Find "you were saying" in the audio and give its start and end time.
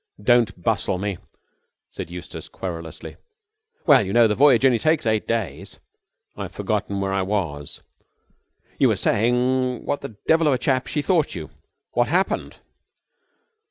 8.79-9.85